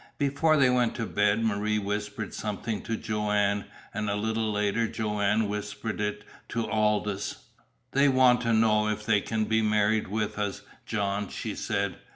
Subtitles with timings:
[0.17, 5.47] Before they went to bed Marie whispered something to Joanne, and a little later Joanne
[5.47, 7.43] whispered it to Aldous.
[7.91, 11.99] "They want to know if they can be married with us, John," she said.